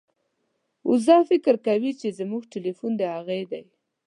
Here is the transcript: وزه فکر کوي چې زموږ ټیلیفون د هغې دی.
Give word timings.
وزه 0.89 1.17
فکر 1.29 1.55
کوي 1.67 1.91
چې 1.99 2.07
زموږ 2.19 2.41
ټیلیفون 2.53 2.91
د 2.97 3.01
هغې 3.15 3.41
دی. 3.51 3.63